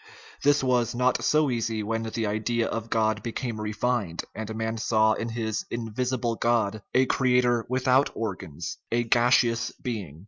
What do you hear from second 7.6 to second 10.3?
without organs a gas eous being.